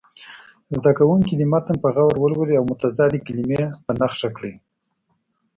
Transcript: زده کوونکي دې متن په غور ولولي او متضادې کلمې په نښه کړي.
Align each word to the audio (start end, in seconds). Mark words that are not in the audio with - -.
زده 0.75 0.91
کوونکي 0.99 1.33
دې 1.35 1.45
متن 1.53 1.75
په 1.83 1.89
غور 1.95 2.13
ولولي 2.21 2.55
او 2.59 2.65
متضادې 2.71 3.19
کلمې 3.27 3.63
په 3.85 3.91
نښه 3.99 4.29
کړي. 4.37 4.53